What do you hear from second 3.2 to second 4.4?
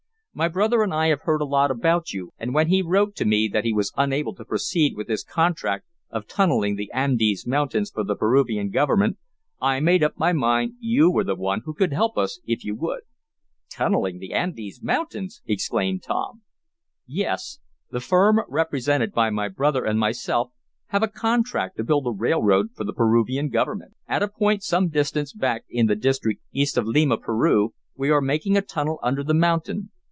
me that he was unable